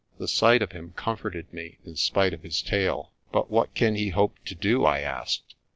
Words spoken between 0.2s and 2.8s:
sight of him comforted me, in spite of his